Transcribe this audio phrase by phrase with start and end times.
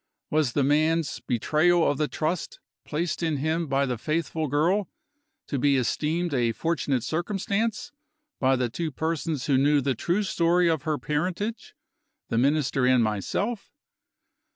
[0.31, 4.89] Was the man's betrayal of the trust placed in him by the faithful girl
[5.45, 7.91] to be esteemed a fortunate circumstance
[8.39, 11.75] by the two persons who knew the true story of her parentage,
[12.29, 13.71] the Minister and myself?